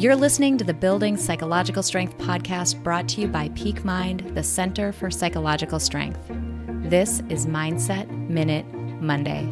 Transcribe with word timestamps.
You're 0.00 0.16
listening 0.16 0.56
to 0.56 0.64
the 0.64 0.72
Building 0.72 1.18
Psychological 1.18 1.82
Strength 1.82 2.16
podcast 2.16 2.82
brought 2.82 3.06
to 3.10 3.20
you 3.20 3.28
by 3.28 3.50
Peak 3.50 3.84
Mind, 3.84 4.34
the 4.34 4.42
Center 4.42 4.92
for 4.92 5.10
Psychological 5.10 5.78
Strength. 5.78 6.26
This 6.88 7.22
is 7.28 7.44
Mindset 7.44 8.08
Minute 8.30 8.64
Monday. 9.02 9.46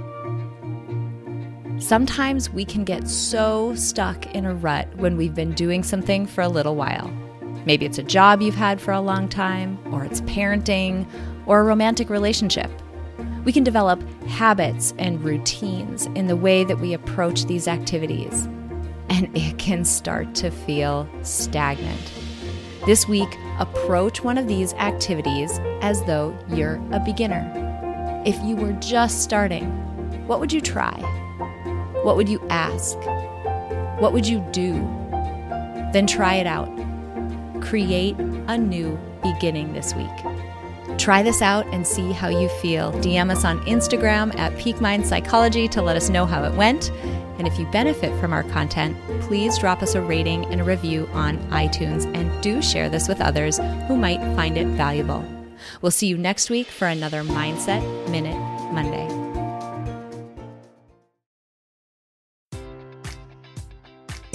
Sometimes 1.79 2.49
we 2.49 2.65
can 2.65 2.83
get 2.85 3.11
so 3.11 3.75
stuck 3.75 4.35
in 4.35 4.47
a 4.47 4.55
rut 4.55 4.89
when 4.97 5.19
we've 5.19 5.35
been 5.35 5.53
doing 5.53 5.83
something 5.83 6.25
for 6.25 6.41
a 6.41 6.49
little 6.49 6.77
while. 6.77 7.09
Maybe 7.67 7.85
it's 7.85 7.99
a 7.99 8.03
job 8.03 8.41
you've 8.41 8.55
had 8.55 8.81
for 8.81 8.93
a 8.93 9.03
long 9.03 9.29
time, 9.29 9.79
or 9.93 10.07
it's 10.07 10.23
parenting, 10.23 11.07
or 11.45 11.61
a 11.61 11.65
romantic 11.65 12.09
relationship. 12.09 12.71
We 13.45 13.53
can 13.53 13.65
develop 13.65 14.03
habits 14.21 14.95
and 14.97 15.23
routines 15.23 16.07
in 16.15 16.27
the 16.27 16.37
way 16.37 16.65
that 16.65 16.81
we 16.81 16.95
approach 16.95 17.45
these 17.45 17.69
activities, 17.69 18.49
and 19.11 19.35
it 19.37 19.59
can 19.59 19.85
start 19.85 20.35
to 20.37 20.51
feel 20.51 21.09
stagnant. 21.23 22.13
This 22.87 23.09
week, 23.09 23.29
approach 23.59 24.23
one 24.23 24.39
of 24.39 24.49
these 24.49 24.73
activities 24.75 25.59
as 25.83 26.03
though 26.05 26.37
you're 26.49 26.81
a 26.93 27.01
beginner. 27.01 27.53
If 28.25 28.43
you 28.45 28.57
were 28.57 28.73
just 28.75 29.23
starting, 29.23 29.67
what 30.27 30.41
would 30.41 30.53
you 30.53 30.61
try? 30.61 30.97
What 32.03 32.17
would 32.17 32.29
you 32.29 32.41
ask? 32.49 32.97
What 34.01 34.13
would 34.13 34.27
you 34.27 34.41
do? 34.53 34.75
Then 35.93 36.07
try 36.07 36.37
it 36.37 36.47
out. 36.47 36.69
Create 37.61 38.17
a 38.19 38.57
new 38.57 38.99
beginning 39.23 39.73
this 39.73 39.95
week. 39.95 40.99
Try 40.99 41.23
this 41.23 41.43
out 41.43 41.67
and 41.69 41.87
see 41.87 42.13
how 42.13 42.29
you 42.29 42.49
feel. 42.61 42.93
DM 42.93 43.31
us 43.31 43.45
on 43.45 43.61
Instagram 43.67 44.37
at 44.39 44.57
Peak 44.59 44.81
Mind 44.81 45.07
Psychology 45.07 45.69
to 45.69 45.83
let 45.83 45.97
us 45.97 46.09
know 46.09 46.27
how 46.27 46.45
it 46.45 46.55
went. 46.55 46.91
And 47.39 47.47
if 47.47 47.59
you 47.59 47.67
benefit 47.67 48.19
from 48.21 48.33
our 48.33 48.43
content, 48.43 48.97
please 49.23 49.59
drop 49.59 49.83
us 49.83 49.95
a 49.95 50.03
rating 50.03 50.45
and 50.47 50.61
a 50.61 50.65
review 50.65 51.09
on 51.13 51.39
iTunes 51.51 52.13
and 52.15 52.43
do 52.43 52.61
share 52.61 52.89
this 52.89 53.09
with 53.09 53.21
others 53.21 53.59
who 53.87 53.97
might 53.97 54.21
find 54.35 54.59
it 54.59 54.67
valuable. 54.67 55.25
We'll 55.81 55.93
see 55.93 56.09
you 56.09 56.19
next 56.19 56.51
week 56.51 56.67
for 56.67 56.89
another 56.89 57.23
Mindset 57.23 58.11
Minute 58.11 58.39
Monday. 58.73 59.28